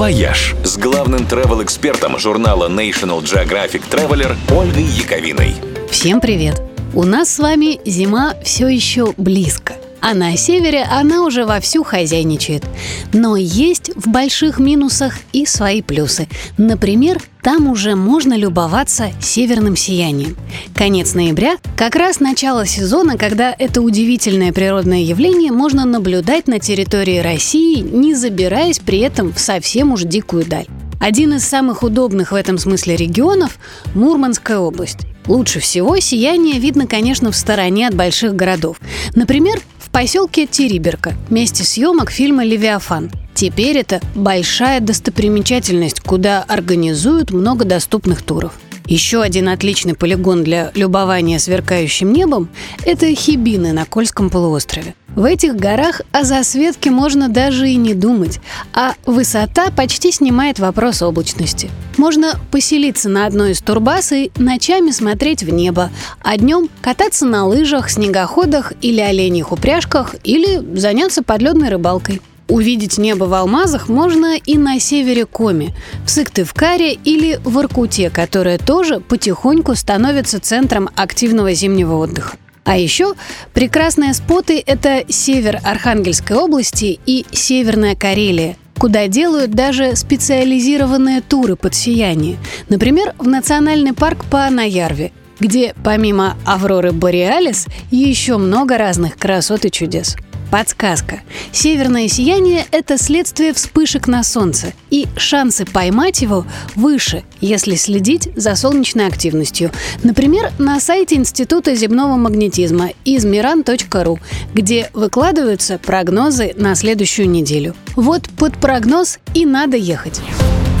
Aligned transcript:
«Вояж» 0.00 0.54
с 0.64 0.78
главным 0.78 1.26
travel-экспертом 1.26 2.18
журнала 2.18 2.70
National 2.70 3.22
Geographic 3.22 3.82
Traveler 3.90 4.34
Ольгой 4.50 4.84
Яковиной. 4.84 5.54
Всем 5.90 6.22
привет! 6.22 6.62
У 6.94 7.02
нас 7.02 7.34
с 7.34 7.38
вами 7.38 7.78
зима 7.84 8.32
все 8.42 8.68
еще 8.68 9.12
близко. 9.18 9.74
А 10.00 10.14
на 10.14 10.38
севере 10.38 10.84
она 10.90 11.22
уже 11.22 11.44
вовсю 11.44 11.84
хозяйничает. 11.84 12.64
Но 13.12 13.36
есть 13.36 13.79
в 14.00 14.08
больших 14.08 14.58
минусах 14.58 15.14
и 15.32 15.46
свои 15.46 15.82
плюсы. 15.82 16.28
Например, 16.58 17.20
там 17.42 17.68
уже 17.68 17.94
можно 17.94 18.34
любоваться 18.34 19.10
северным 19.20 19.76
сиянием. 19.76 20.36
Конец 20.74 21.14
ноября– 21.14 21.56
как 21.76 21.96
раз 21.96 22.20
начало 22.20 22.66
сезона, 22.66 23.16
когда 23.16 23.54
это 23.58 23.80
удивительное 23.82 24.52
природное 24.52 25.00
явление 25.00 25.52
можно 25.52 25.84
наблюдать 25.84 26.48
на 26.48 26.58
территории 26.58 27.18
России, 27.18 27.80
не 27.80 28.14
забираясь 28.14 28.78
при 28.78 28.98
этом 28.98 29.32
в 29.32 29.40
совсем 29.40 29.92
уж 29.92 30.02
дикую 30.02 30.44
даль. 30.44 30.66
Один 31.00 31.32
из 31.34 31.44
самых 31.44 31.82
удобных 31.82 32.32
в 32.32 32.34
этом 32.34 32.58
смысле 32.58 32.94
регионов– 32.94 33.58
Мурманская 33.94 34.58
область. 34.58 34.98
Лучше 35.26 35.60
всего 35.60 35.98
сияние 35.98 36.58
видно, 36.58 36.86
конечно, 36.86 37.32
в 37.32 37.36
стороне 37.36 37.88
от 37.88 37.94
больших 37.94 38.34
городов. 38.34 38.78
Например, 39.14 39.58
в 39.78 39.88
поселке 39.90 40.46
Териберка, 40.46 41.14
месте 41.30 41.64
съемок 41.64 42.10
фильма 42.10 42.44
«Левиафан». 42.44 43.10
Теперь 43.40 43.78
это 43.78 44.02
большая 44.14 44.80
достопримечательность, 44.80 46.00
куда 46.00 46.42
организуют 46.42 47.30
много 47.30 47.64
доступных 47.64 48.20
туров. 48.20 48.52
Еще 48.84 49.22
один 49.22 49.48
отличный 49.48 49.94
полигон 49.94 50.44
для 50.44 50.72
любования 50.74 51.38
сверкающим 51.38 52.12
небом– 52.12 52.50
это 52.84 53.06
Хибины 53.14 53.72
на 53.72 53.86
Кольском 53.86 54.28
полуострове. 54.28 54.94
В 55.16 55.24
этих 55.24 55.56
горах 55.56 56.02
о 56.12 56.24
засветке 56.24 56.90
можно 56.90 57.30
даже 57.30 57.70
и 57.70 57.76
не 57.76 57.94
думать, 57.94 58.40
а 58.74 58.92
высота 59.06 59.70
почти 59.70 60.12
снимает 60.12 60.58
вопрос 60.58 61.00
облачности. 61.00 61.70
Можно 61.96 62.38
поселиться 62.50 63.08
на 63.08 63.24
одной 63.24 63.52
из 63.52 63.62
турбаз 63.62 64.12
и 64.12 64.30
ночами 64.36 64.90
смотреть 64.90 65.44
в 65.44 65.48
небо, 65.50 65.88
а 66.22 66.36
днем 66.36 66.68
кататься 66.82 67.24
на 67.24 67.46
лыжах, 67.46 67.88
снегоходах 67.88 68.74
или 68.82 69.00
оленьих 69.00 69.50
упряжках 69.50 70.14
или 70.24 70.76
заняться 70.76 71.22
подледной 71.22 71.70
рыбалкой. 71.70 72.20
Увидеть 72.50 72.98
небо 72.98 73.24
в 73.24 73.34
алмазах 73.34 73.88
можно 73.88 74.36
и 74.36 74.58
на 74.58 74.80
севере 74.80 75.24
Коми, 75.24 75.72
в 76.04 76.10
Сыктывкаре 76.10 76.94
или 76.94 77.38
в 77.44 77.60
Иркуте, 77.60 78.10
которая 78.10 78.58
тоже 78.58 78.98
потихоньку 78.98 79.76
становится 79.76 80.40
центром 80.40 80.90
активного 80.96 81.54
зимнего 81.54 81.94
отдыха. 81.94 82.36
А 82.64 82.76
еще 82.76 83.14
прекрасные 83.54 84.14
споты– 84.14 84.60
это 84.66 85.04
север 85.08 85.60
Архангельской 85.62 86.36
области 86.36 86.98
и 87.06 87.24
Северная 87.30 87.94
Карелия, 87.94 88.56
куда 88.78 89.06
делают 89.06 89.52
даже 89.52 89.94
специализированные 89.94 91.20
туры 91.20 91.54
под 91.54 91.76
сияние. 91.76 92.36
Например, 92.68 93.14
в 93.18 93.28
национальный 93.28 93.92
парк 93.92 94.24
по 94.24 94.50
Наярве, 94.50 95.12
где 95.38 95.72
помимо 95.84 96.36
Авроры 96.44 96.90
Бореалис 96.90 97.66
еще 97.92 98.38
много 98.38 98.76
разных 98.76 99.16
красот 99.16 99.64
и 99.64 99.70
чудес. 99.70 100.16
Подсказка. 100.50 101.20
Северное 101.52 102.08
сияние– 102.08 102.66
это 102.70 102.98
следствие 102.98 103.54
вспышек 103.54 104.08
на 104.08 104.22
Солнце, 104.22 104.72
и 104.90 105.06
шансы 105.16 105.64
поймать 105.64 106.22
его 106.22 106.44
выше, 106.74 107.22
если 107.40 107.76
следить 107.76 108.28
за 108.36 108.56
солнечной 108.56 109.06
активностью. 109.06 109.70
Например, 110.02 110.52
на 110.58 110.80
сайте 110.80 111.14
Института 111.14 111.74
земного 111.74 112.16
магнетизма 112.16 112.90
измиран.ру, 113.04 114.18
где 114.52 114.90
выкладываются 114.92 115.78
прогнозы 115.78 116.52
на 116.56 116.74
следующую 116.74 117.30
неделю. 117.30 117.74
Вот 117.94 118.28
под 118.30 118.56
прогноз 118.56 119.18
и 119.34 119.46
надо 119.46 119.76
ехать. 119.76 120.20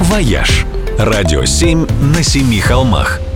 «Вояж»– 0.00 0.66
радио 0.98 1.44
7 1.44 1.86
на 2.14 2.22
семи 2.22 2.58
холмах– 2.58 3.20